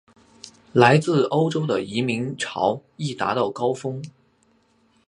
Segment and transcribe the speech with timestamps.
[0.73, 4.01] 来自欧洲的移民潮亦达到高峰。